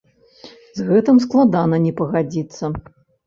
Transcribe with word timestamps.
З 0.77 0.85
гэтым 0.87 1.19
складана 1.25 1.79
не 1.85 1.93
пагадзіцца! 2.01 2.73